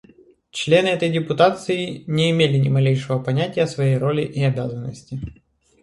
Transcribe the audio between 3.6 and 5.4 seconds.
о своей роли и обязанности.